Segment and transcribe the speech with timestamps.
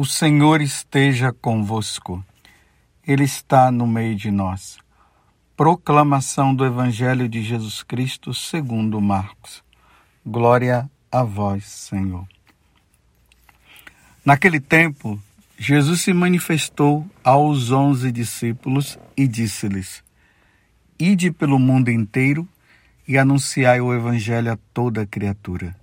[0.00, 2.24] O Senhor esteja convosco,
[3.04, 4.78] Ele está no meio de nós.
[5.56, 9.60] Proclamação do Evangelho de Jesus Cristo segundo Marcos.
[10.24, 12.24] Glória a vós, Senhor.
[14.24, 15.20] Naquele tempo,
[15.58, 20.04] Jesus se manifestou aos onze discípulos e disse-lhes:
[20.96, 22.48] Ide pelo mundo inteiro
[23.08, 25.74] e anunciai o Evangelho a toda criatura.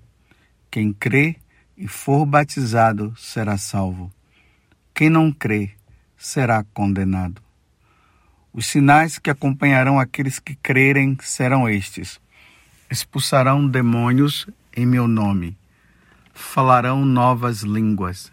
[0.71, 1.35] Quem crê
[1.77, 4.11] e for batizado será salvo.
[4.93, 5.71] Quem não crê
[6.17, 7.41] será condenado.
[8.53, 12.19] Os sinais que acompanharão aqueles que crerem serão estes:
[12.89, 15.57] expulsarão demônios em meu nome,
[16.33, 18.31] falarão novas línguas.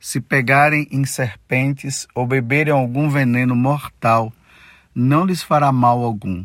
[0.00, 4.32] Se pegarem em serpentes ou beberem algum veneno mortal,
[4.94, 6.44] não lhes fará mal algum.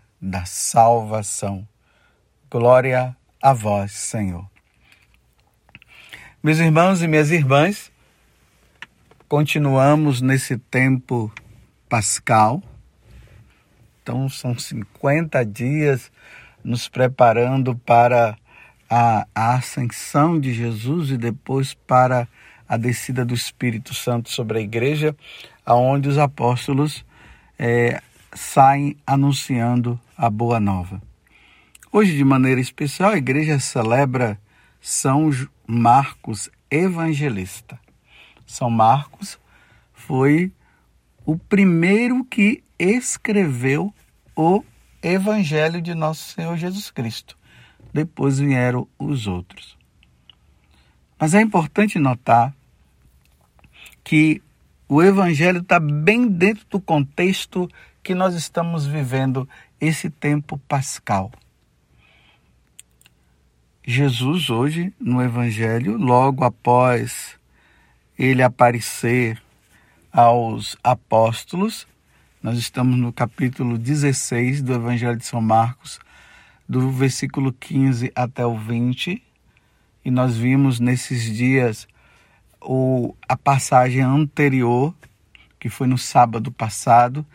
[0.21, 1.67] da salvação.
[2.49, 4.45] Glória a vós, Senhor.
[6.43, 7.91] Meus irmãos e minhas irmãs,
[9.27, 11.31] continuamos nesse tempo
[11.89, 12.61] pascal.
[14.01, 16.11] Então, são 50 dias
[16.63, 18.37] nos preparando para
[18.89, 22.27] a, a, ascensão de Jesus e depois para
[22.67, 25.15] a descida do Espírito Santo sobre a igreja,
[25.65, 27.05] aonde os apóstolos
[27.57, 28.01] é,
[28.33, 31.01] saem anunciando a boa nova.
[31.91, 34.39] Hoje, de maneira especial, a igreja celebra
[34.79, 35.31] São
[35.65, 37.79] Marcos Evangelista.
[38.45, 39.39] São Marcos
[39.91, 40.51] foi
[41.25, 43.91] o primeiro que escreveu
[44.35, 44.63] o
[45.01, 47.35] Evangelho de Nosso Senhor Jesus Cristo.
[47.91, 49.75] Depois vieram os outros.
[51.19, 52.53] Mas é importante notar
[54.03, 54.39] que
[54.87, 57.67] o Evangelho está bem dentro do contexto
[58.03, 59.49] que nós estamos vivendo
[59.81, 61.31] esse tempo pascal.
[63.83, 67.35] Jesus hoje no Evangelho, logo após
[68.17, 69.41] ele aparecer
[70.13, 71.87] aos apóstolos,
[72.43, 75.99] nós estamos no capítulo 16 do Evangelho de São Marcos,
[76.69, 79.21] do versículo 15 até o 20,
[80.05, 81.87] e nós vimos nesses dias
[82.61, 84.93] o, a passagem anterior,
[85.59, 87.25] que foi no sábado passado,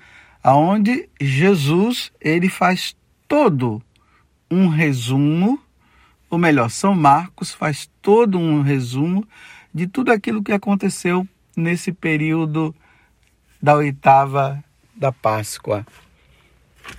[0.47, 2.97] aonde Jesus ele faz
[3.27, 3.83] todo
[4.49, 5.61] um resumo
[6.31, 9.27] ou melhor, São Marcos faz todo um resumo
[9.75, 12.73] de tudo aquilo que aconteceu nesse período
[13.61, 14.63] da oitava
[14.95, 15.85] da Páscoa.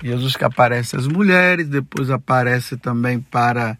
[0.03, 3.77] Jesus que aparece às mulheres, depois aparece também para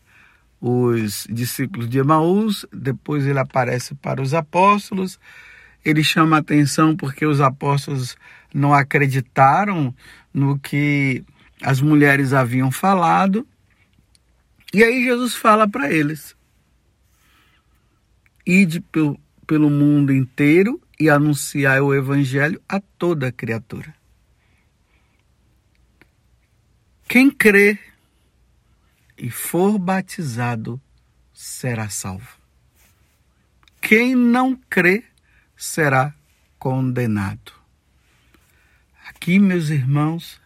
[0.62, 5.20] os discípulos de Emaús, depois ele aparece para os apóstolos.
[5.88, 8.18] Ele chama atenção porque os apóstolos
[8.54, 9.96] não acreditaram
[10.34, 11.24] no que
[11.64, 13.48] as mulheres haviam falado.
[14.74, 16.36] E aí Jesus fala para eles:
[18.46, 23.96] Ide pelo, pelo mundo inteiro e anunciai o evangelho a toda criatura.
[27.08, 27.80] Quem crê
[29.18, 30.82] e for batizado
[31.34, 32.36] será salvo.
[33.80, 35.06] Quem não crê
[35.58, 36.14] será
[36.60, 37.52] condenado.
[39.10, 40.40] Aqui, meus irmãos,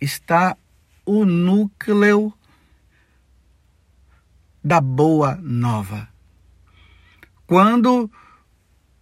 [0.00, 0.56] está
[1.04, 2.34] o núcleo
[4.62, 6.08] da boa nova.
[7.46, 8.10] Quando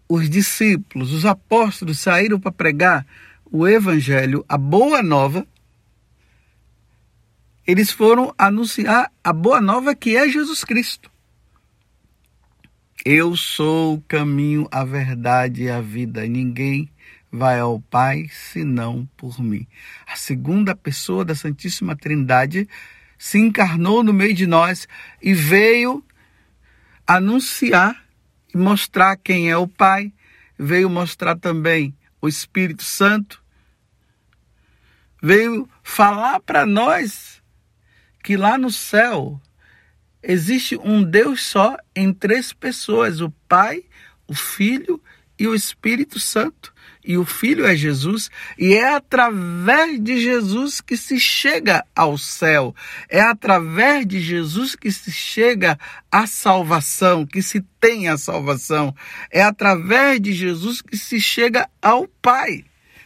[0.07, 3.07] os discípulos, os apóstolos saíram para pregar
[3.51, 5.47] o evangelho, a boa nova,
[7.67, 11.11] eles foram anunciar a boa nova que é Jesus Cristo.
[13.05, 16.27] Eu sou o caminho, a verdade e a vida.
[16.27, 16.91] Ninguém
[17.31, 19.67] vai ao Pai senão por mim.
[20.07, 22.67] A segunda pessoa da Santíssima Trindade
[23.19, 24.89] se encarnou no meio de nós
[25.21, 26.03] e veio
[27.07, 28.07] anunciar
[28.55, 30.11] e mostrar quem é o Pai,
[30.59, 33.45] veio mostrar também o Espírito Santo,
[35.23, 37.43] veio falar para nós
[38.23, 39.39] que lá no céu
[40.27, 43.85] existe um Deus só em três pessoas: o Pai,
[44.27, 45.01] o Filho
[45.39, 46.75] e o Espírito Santo.
[47.07, 52.75] E o Filho é Jesus, e é através de Jesus que se chega ao céu.
[53.11, 55.79] É através de Jesus que se chega
[56.11, 58.95] à salvação, que se tem a salvação.
[59.31, 62.65] É através de Jesus que se chega ao Pai,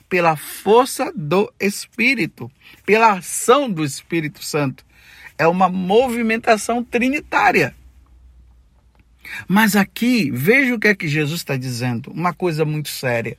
[0.08, 2.48] pela força do Espírito,
[2.86, 4.86] pela ação do Espírito Santo.
[5.38, 7.74] É uma movimentação trinitária.
[9.46, 13.38] Mas aqui, veja o que é que Jesus está dizendo, uma coisa muito séria.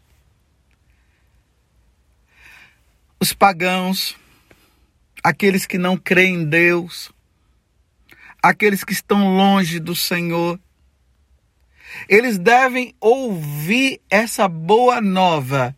[3.20, 4.16] Os pagãos,
[5.24, 7.12] aqueles que não creem em Deus,
[8.42, 10.60] aqueles que estão longe do Senhor,
[12.08, 15.76] eles devem ouvir essa boa nova.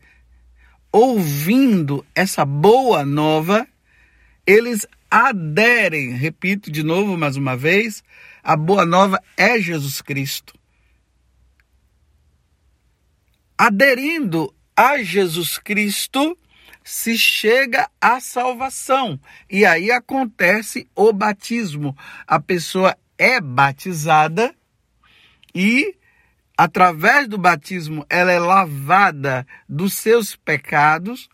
[0.91, 3.65] Ouvindo essa boa nova,
[4.45, 8.01] eles aderem, repito de novo mais uma vez,
[8.41, 10.57] a boa nova é Jesus Cristo.
[13.57, 16.37] Aderindo a Jesus Cristo,
[16.83, 19.19] se chega à salvação.
[19.49, 21.95] E aí acontece o batismo.
[22.25, 24.55] A pessoa é batizada
[25.53, 25.95] e,
[26.57, 31.29] através do batismo, ela é lavada dos seus pecados.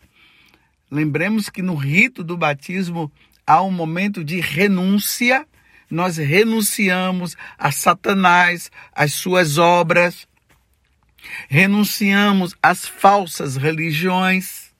[0.90, 3.10] Lembremos que no rito do batismo
[3.48, 5.46] há um momento de renúncia
[5.90, 10.28] nós renunciamos a Satanás, as suas obras,
[11.48, 14.74] renunciamos às falsas religiões.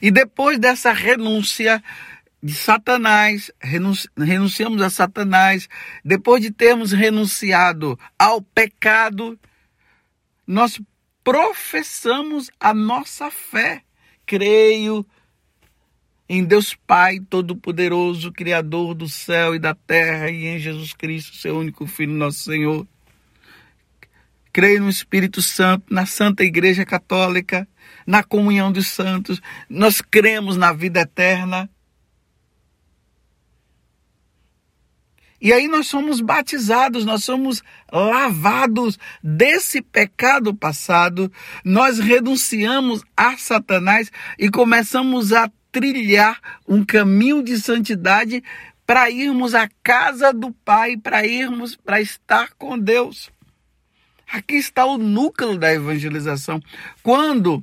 [0.00, 1.82] E depois dessa renúncia
[2.42, 3.50] de Satanás,
[4.14, 5.68] renunciamos a Satanás,
[6.04, 9.38] depois de termos renunciado ao pecado,
[10.46, 10.78] nós
[11.24, 13.82] professamos a nossa fé.
[14.26, 15.04] Creio
[16.28, 21.58] em Deus Pai Todo-Poderoso, Criador do céu e da terra, e em Jesus Cristo, seu
[21.58, 22.86] único Filho, nosso Senhor.
[24.52, 27.68] Creio no Espírito Santo, na Santa Igreja Católica,
[28.06, 29.40] na comunhão dos santos.
[29.68, 31.70] Nós cremos na vida eterna.
[35.38, 37.62] E aí nós somos batizados, nós somos
[37.92, 41.30] lavados desse pecado passado,
[41.62, 48.42] nós renunciamos a Satanás e começamos a trilhar um caminho de santidade
[48.86, 53.28] para irmos à casa do Pai, para irmos para estar com Deus.
[54.32, 56.62] Aqui está o núcleo da evangelização.
[57.02, 57.62] Quando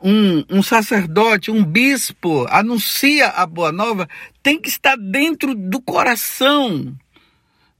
[0.00, 4.08] um, um, sacerdote, um bispo anuncia a boa nova,
[4.40, 6.96] tem que estar dentro do coração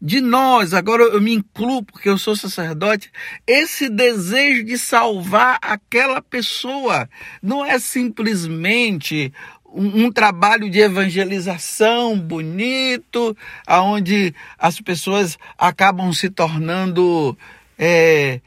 [0.01, 3.13] de nós, agora eu me incluo porque eu sou sacerdote,
[3.47, 7.09] esse desejo de salvar aquela pessoa
[7.43, 9.31] não é simplesmente
[9.67, 13.37] um, um, trabalho de evangelização bonito,
[13.67, 17.37] aonde as pessoas acabam se tornando
[17.79, 18.41] é,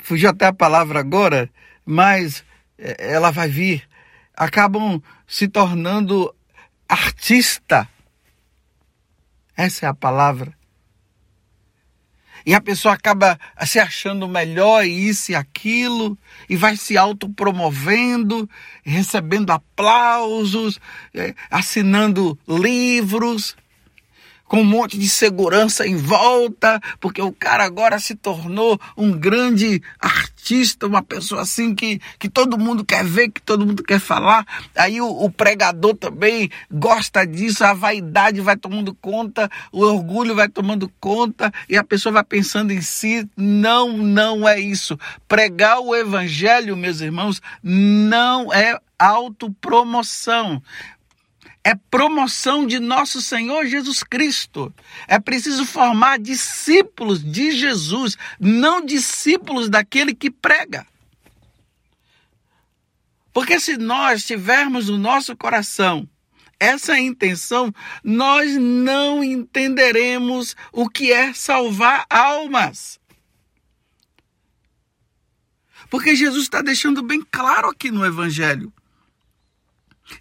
[0.00, 1.50] fugiu até a palavra agora,
[1.84, 2.44] mas
[2.78, 3.88] é, ela vai vir,
[4.36, 6.34] acabam se tornando
[6.92, 7.88] artista.
[9.56, 10.54] Essa é a palavra.
[12.44, 16.18] E a pessoa acaba se achando melhor isso e aquilo,
[16.48, 18.50] e vai se autopromovendo,
[18.82, 20.78] recebendo aplausos,
[21.14, 23.56] é, assinando livros,
[24.44, 29.80] com um monte de segurança em volta, porque o cara agora se tornou um grande
[29.98, 30.31] artista,
[30.82, 34.44] uma pessoa assim que, que todo mundo quer ver, que todo mundo quer falar.
[34.76, 40.48] Aí o, o pregador também gosta disso, a vaidade vai tomando conta, o orgulho vai
[40.48, 43.28] tomando conta e a pessoa vai pensando em si.
[43.36, 44.98] Não, não é isso.
[45.28, 50.62] Pregar o evangelho, meus irmãos, não é autopromoção
[51.64, 54.74] é promoção de nosso Senhor Jesus Cristo.
[55.06, 60.86] É preciso formar discípulos de Jesus, não discípulos daquele que prega.
[63.32, 66.08] Porque se nós tivermos no nosso coração
[66.58, 67.72] essa intenção,
[68.04, 73.00] nós não entenderemos o que é salvar almas.
[75.90, 78.72] Porque Jesus está deixando bem claro aqui no Evangelho.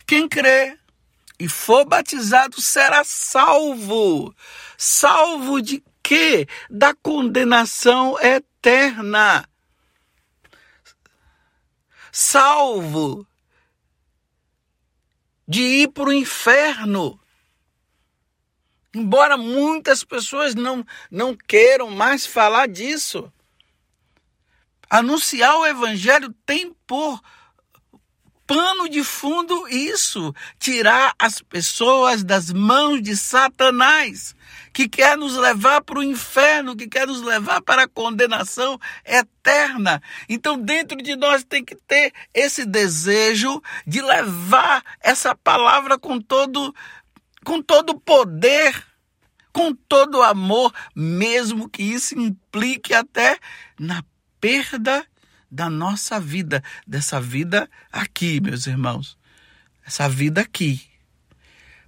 [0.06, 0.78] Quem crê
[1.42, 4.32] e for batizado será salvo.
[4.78, 6.48] Salvo de quê?
[6.70, 9.50] Da condenação eterna.
[12.12, 13.26] Salvo
[15.48, 17.20] de ir para o inferno.
[18.94, 23.34] Embora muitas pessoas não, não queiram mais falar disso.
[24.88, 27.20] Anunciar o evangelho tem por
[28.54, 34.36] pano de fundo isso, tirar as pessoas das mãos de Satanás,
[34.74, 40.04] que quer nos levar para o inferno, que quer nos levar para a condenação eterna.
[40.28, 46.76] Então, dentro de nós tem que ter esse desejo de levar essa palavra com todo
[47.46, 48.86] com todo poder,
[49.54, 53.40] com todo amor, mesmo que isso implique até
[53.80, 54.04] na
[54.42, 55.08] perda
[55.52, 59.18] da nossa vida, dessa vida aqui, meus irmãos.
[59.86, 60.82] Essa vida aqui.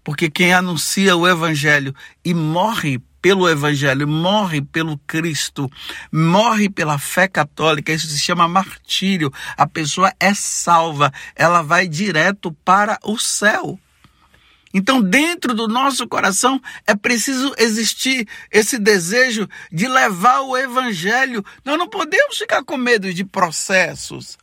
[0.04, 5.72] Porque quem anuncia o Evangelho e morre pelo Evangelho, morre pelo Cristo,
[6.12, 9.32] morre pela fé católica, isso se chama martírio.
[9.56, 13.80] A pessoa é salva, ela vai direto para o céu.
[14.74, 21.46] Então, dentro do nosso coração é preciso existir esse desejo de levar o evangelho.
[21.64, 24.36] Nós não podemos ficar com medo de processos.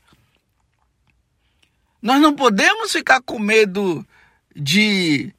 [2.01, 4.07] Nós não podemos ficar com medo
[4.55, 5.35] de,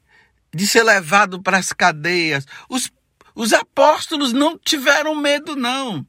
[0.54, 2.46] de ser levado para as cadeias.
[2.68, 2.92] Os,
[3.34, 6.06] os apóstolos não tiveram medo, não.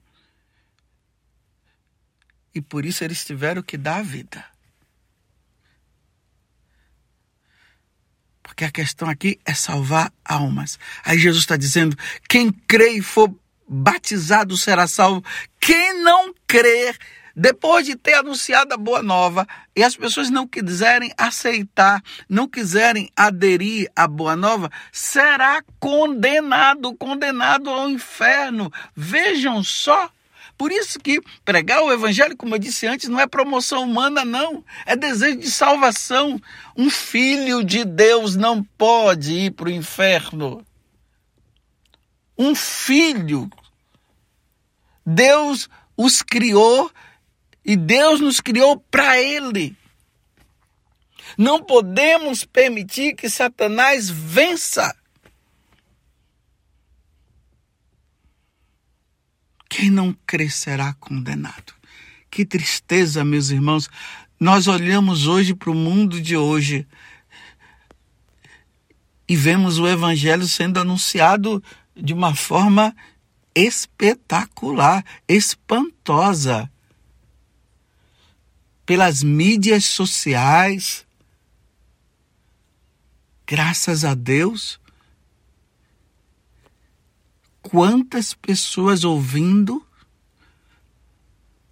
[2.52, 4.51] E por isso eles tiveram que dar a vida.
[8.42, 10.78] Porque a questão aqui é salvar almas.
[11.04, 11.96] Aí Jesus está dizendo:
[12.28, 13.32] quem crê e for
[13.68, 15.24] batizado será salvo.
[15.60, 16.98] Quem não crer,
[17.34, 23.08] depois de ter anunciado a boa nova e as pessoas não quiserem aceitar, não quiserem
[23.16, 28.70] aderir à boa nova, será condenado, condenado ao inferno.
[28.94, 30.10] Vejam só
[30.62, 34.64] por isso que pregar o evangelho, como eu disse antes, não é promoção humana, não.
[34.86, 36.40] É desejo de salvação.
[36.76, 40.64] Um filho de Deus não pode ir para o inferno.
[42.38, 43.50] Um filho.
[45.04, 46.92] Deus os criou
[47.64, 49.76] e Deus nos criou para Ele.
[51.36, 54.94] Não podemos permitir que Satanás vença.
[59.72, 61.72] Quem não crer será condenado.
[62.30, 63.88] Que tristeza, meus irmãos.
[64.38, 66.86] Nós olhamos hoje para o mundo de hoje
[69.26, 71.64] e vemos o evangelho sendo anunciado
[71.96, 72.94] de uma forma
[73.54, 76.70] espetacular, espantosa.
[78.84, 81.06] Pelas mídias sociais.
[83.46, 84.78] Graças a Deus,
[87.72, 89.82] quantas pessoas ouvindo,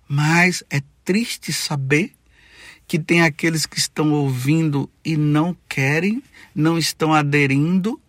[0.08, 2.14] mas é triste saber
[2.88, 6.22] que tem aqueles que estão ouvindo e não querem,
[6.54, 8.00] não estão aderindo.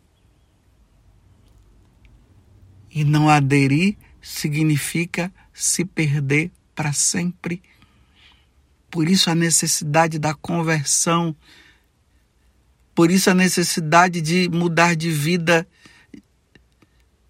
[2.89, 7.62] E não aderir significa se perder para sempre.
[8.89, 11.36] Por isso a necessidade da conversão,
[12.95, 15.67] por isso a necessidade de mudar de vida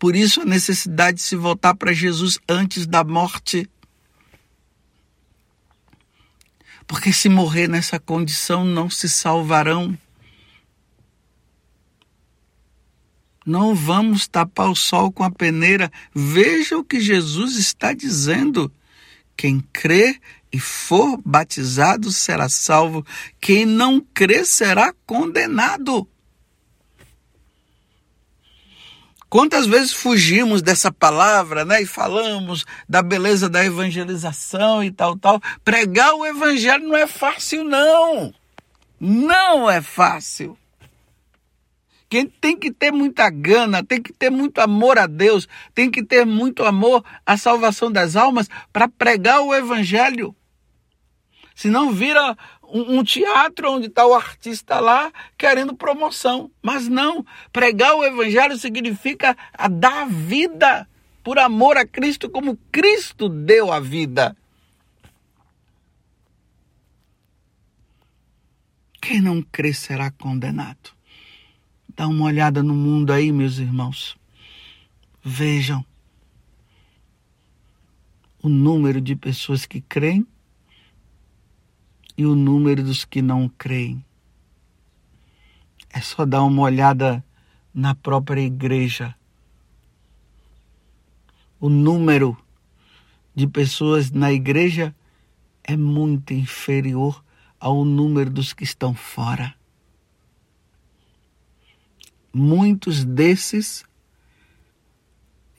[0.01, 3.70] por isso a necessidade de se voltar para Jesus antes da morte.
[6.88, 9.96] Porque se morrer nessa condição, não se salvarão.
[13.46, 15.91] Não vamos tapar o sol com a peneira.
[16.15, 18.74] Veja o que Jesus está dizendo.
[19.38, 20.20] Quem crê
[20.51, 23.05] e for batizado será salvo.
[23.39, 26.10] Quem não crê será condenado.
[29.32, 31.82] Quantas vezes fugimos dessa palavra, né?
[31.82, 35.40] E falamos da beleza da evangelização e tal, tal.
[35.64, 38.34] Pregar o evangelho não é fácil, não.
[39.00, 40.58] Não é fácil.
[42.10, 46.04] Quem tem que ter muita gana, tem que ter muito amor a Deus, tem que
[46.04, 50.36] ter muito amor à salvação das almas para pregar o evangelho.
[51.55, 56.50] Senão vira um, um teatro onde está o artista lá querendo promoção.
[56.62, 59.38] Mas não, pregar o evangelho significa
[59.70, 60.88] dar vida
[61.24, 64.36] por amor a Cristo, como Cristo deu a vida.
[69.01, 70.91] Quem não crê será condenado.
[71.96, 74.15] Dá uma olhada no mundo aí, meus irmãos.
[75.24, 75.86] Vejam
[78.41, 80.25] o número de pessoas que creem
[82.22, 84.06] e o número dos que não creem.
[85.90, 87.25] É só dar uma olhada
[87.74, 89.16] na própria igreja.
[91.60, 92.38] O número
[93.34, 94.96] de pessoas na igreja
[95.63, 97.24] é muito inferior
[97.60, 99.56] ao número dos que estão fora.
[102.32, 103.84] Muitos desses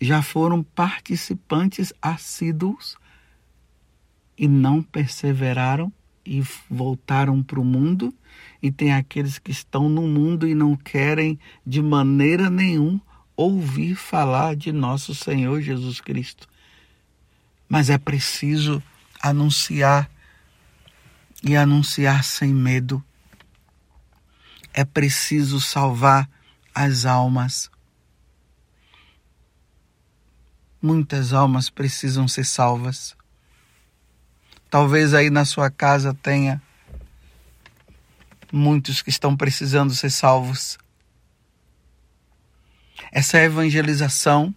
[0.01, 2.97] já foram participantes assíduos
[4.39, 5.93] e não perseveraram
[6.25, 8.15] e voltaram para o mundo,
[8.63, 13.01] e tem aqueles que estão no mundo e não querem de maneira nenhuma
[13.37, 16.49] ouvir falar de nosso Senhor Jesus Cristo.
[17.69, 18.83] Mas é preciso
[19.21, 20.11] anunciar
[21.43, 23.03] e anunciar sem medo.
[24.73, 26.29] É preciso salvar
[26.75, 27.71] as almas.
[30.81, 33.17] Muitas almas precisam ser salvas.
[34.73, 36.59] Talvez aí na sua casa tenha
[38.51, 40.79] muitos que estão precisando ser salvos.
[43.13, 44.55] Essa evangelização,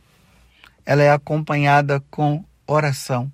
[0.85, 3.29] ela é acompanhada com oração.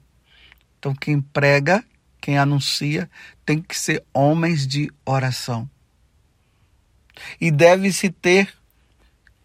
[0.79, 1.85] Então quem prega,
[2.19, 3.07] quem anuncia,
[3.45, 5.69] tem que ser homens de oração.
[7.39, 8.51] E deve-se ter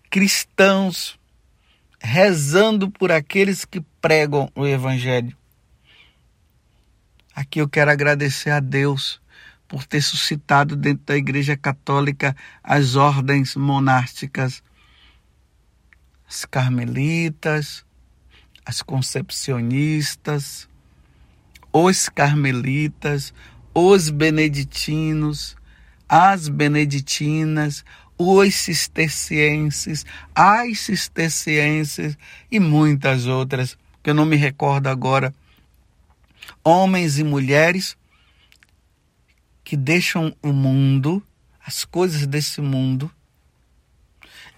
[0.08, 1.18] cristãos
[2.00, 5.36] rezando por aqueles que pregam o Evangelho.
[7.36, 9.20] Aqui eu quero agradecer a Deus
[9.68, 14.62] por ter suscitado dentro da Igreja Católica as ordens monásticas,
[16.26, 17.84] as carmelitas,
[18.64, 20.66] as concepcionistas,
[21.70, 23.34] os carmelitas,
[23.74, 25.58] os beneditinos,
[26.08, 27.84] as beneditinas,
[28.16, 32.16] os cistercienses, as cistercienses
[32.50, 35.34] e muitas outras, que eu não me recordo agora.
[36.64, 37.96] Homens e mulheres
[39.64, 41.22] que deixam o mundo,
[41.64, 43.10] as coisas desse mundo,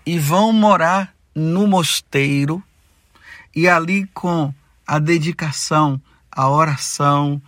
[0.05, 2.63] e vão morar no mosteiro,
[3.55, 4.53] e ali com
[4.87, 7.41] a dedicação, a oração,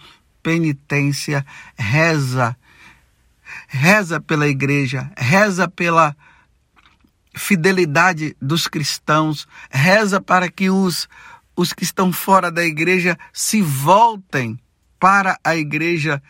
[0.43, 1.45] penitência,
[1.79, 2.57] reza
[3.67, 6.17] reza pela igreja, reza pela
[7.35, 11.09] fidelidade dos cristãos, reza para que os,
[11.61, 14.59] os que estão fora da igreja se voltem
[14.99, 16.23] para a igreja,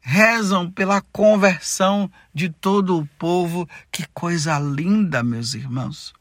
[0.00, 3.68] rezam pela conversão de todo o povo.
[3.92, 6.14] Que coisa linda, meus irmãos.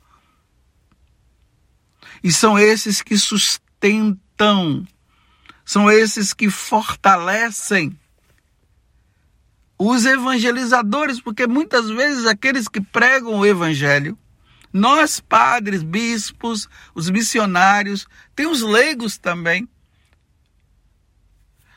[2.21, 4.85] E são esses que sustentam,
[5.63, 7.97] são esses que fortalecem
[9.79, 14.17] os evangelizadores, porque muitas vezes aqueles que pregam o evangelho,
[14.73, 19.69] nós padres, bispos, os missionários, tem os leigos também.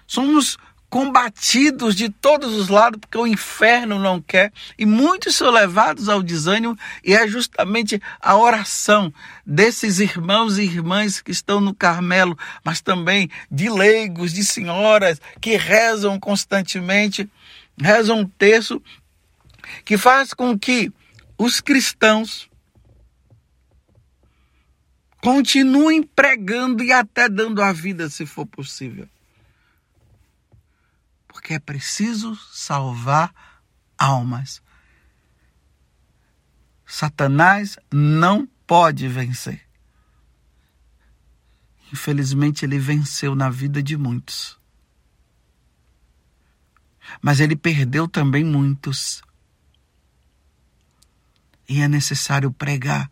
[0.07, 0.57] Somos
[0.89, 6.23] combatidos de todos os lados, porque o inferno não quer, e muitos são levados ao
[6.23, 9.13] desânimo, e é justamente a oração
[9.45, 15.57] desses irmãos e irmãs que estão no Carmelo, mas também de leigos, de senhoras que
[15.57, 17.29] rezam constantemente
[17.81, 18.83] reza um texto
[19.85, 20.93] que faz com que
[21.37, 22.49] os cristãos
[25.27, 29.09] continuem pregando e até dando a vida, se for possível.
[31.27, 33.35] Porque é preciso salvar
[33.99, 34.63] almas.
[36.85, 39.67] Satanás não pode vencer.
[41.93, 44.57] Infelizmente, ele venceu na vida de muitos
[47.21, 49.23] mas ele perdeu também muitos.
[51.69, 53.11] E é necessário pregar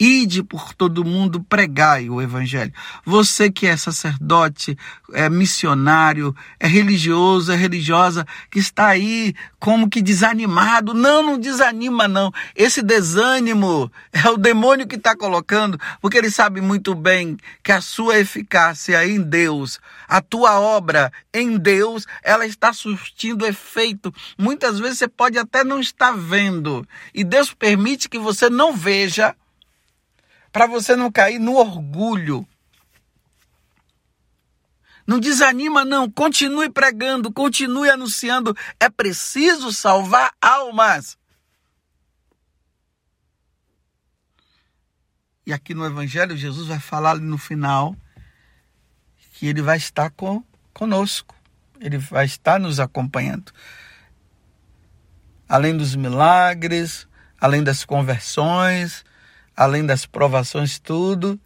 [0.00, 2.72] Ide por todo mundo, pregai o evangelho.
[3.04, 4.78] Você que é sacerdote,
[5.12, 10.94] é missionário, é religioso, é religiosa, que está aí como que desanimado.
[10.94, 12.32] Não, não desanima não.
[12.54, 17.80] Esse desânimo é o demônio que está colocando, porque ele sabe muito bem que a
[17.80, 24.14] sua eficácia em Deus, a tua obra em Deus, ela está surtindo efeito.
[24.38, 29.34] Muitas vezes você pode até não estar vendo, e Deus permite que você não veja
[30.58, 32.44] para você não cair no orgulho.
[35.06, 36.10] Não desanima, não.
[36.10, 38.56] Continue pregando, continue anunciando.
[38.80, 41.16] É preciso salvar almas.
[45.46, 47.94] E aqui no Evangelho, Jesus vai falar ali no final
[49.34, 50.42] que ele vai estar com,
[50.74, 51.36] conosco.
[51.80, 53.52] Ele vai estar nos acompanhando.
[55.48, 57.06] Além dos milagres,
[57.40, 59.04] além das conversões,
[59.58, 61.36] além das provações, tudo,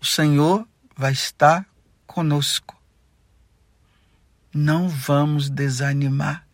[0.00, 0.66] o Senhor
[0.96, 1.66] vai estar
[2.06, 2.74] conosco.
[4.50, 6.46] Não vamos desanimar.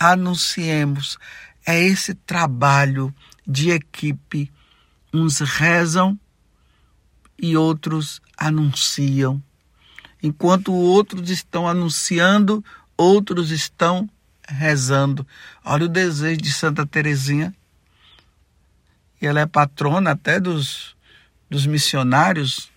[0.00, 1.18] Anunciemos.
[1.66, 3.14] É esse trabalho
[3.46, 4.50] de equipe.
[5.12, 6.18] Uns rezam
[7.38, 9.42] e outros anunciam.
[10.22, 12.64] Enquanto outros estão anunciando,
[12.96, 14.08] outros estão
[14.48, 15.26] rezando.
[15.62, 17.54] Olha o desejo de Santa Teresinha
[19.20, 20.96] e ela é patrona até dos,
[21.48, 22.70] dos missionários,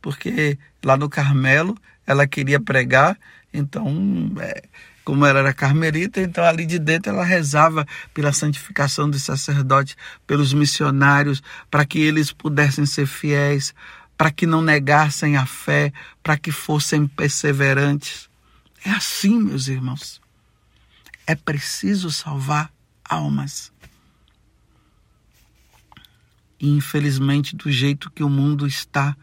[0.00, 3.18] porque lá no Carmelo ela queria pregar
[3.52, 4.64] Então, é,
[5.04, 10.52] como ela era carmelita, então ali de dentro ela rezava pela santificação dos sacerdotes, pelos
[10.52, 13.74] missionários, para que eles pudessem ser fiéis,
[14.16, 15.92] para que não negassem a fé,
[16.22, 18.28] para que fossem perseverantes.
[18.84, 20.20] É assim, meus irmãos.
[21.26, 22.70] É preciso salvar
[23.04, 23.72] almas.
[26.64, 29.14] E infelizmente, do jeito que o mundo está,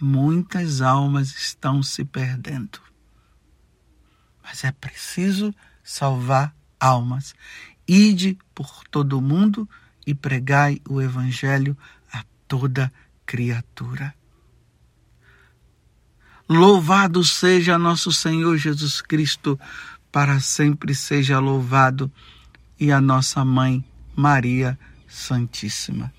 [0.00, 2.78] muitas almas estão se perdendo.
[4.40, 7.34] Mas é preciso salvar almas.
[7.88, 9.68] Ide por todo o mundo
[10.06, 11.76] e pregai o evangelho
[12.12, 12.92] a toda
[13.26, 14.14] criatura.
[16.48, 19.58] Louvado seja nosso Senhor Jesus Cristo,
[20.12, 22.08] para sempre seja louvado,
[22.78, 26.14] e a nossa mãe Maria Santíssima.